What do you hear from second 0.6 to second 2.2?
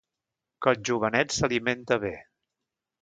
Que el jovenet s'alimente bé...